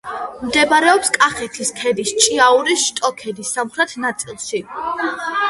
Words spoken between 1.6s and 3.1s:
ქედის ჭიაურის